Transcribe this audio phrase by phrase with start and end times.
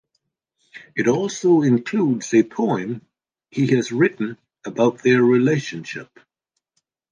[0.95, 3.05] It also includes a poem
[3.51, 6.19] he has written about their relationship.